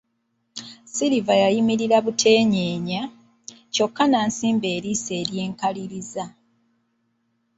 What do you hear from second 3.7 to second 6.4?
kyokka n'abasimba eriiso ery'enkaliriza.